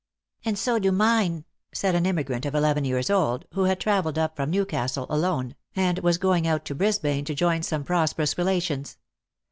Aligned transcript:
"And 0.45 0.57
so 0.57 0.79
do 0.79 0.91
mine," 0.91 1.45
said 1.75 1.93
an 1.93 2.07
emigrant 2.07 2.47
of 2.47 2.55
eleven 2.55 2.83
years 2.85 3.11
old, 3.11 3.45
who 3.53 3.65
had 3.65 3.79
travelled 3.79 4.17
up 4.17 4.35
from 4.35 4.49
Newcastle 4.49 5.05
alone, 5.11 5.53
and 5.75 5.99
was 5.99 6.17
going 6.17 6.47
out 6.47 6.65
to 6.65 6.73
Brisbane 6.73 7.25
to 7.25 7.35
join 7.35 7.61
some 7.61 7.83
prosperous 7.83 8.35
relations. 8.35 8.97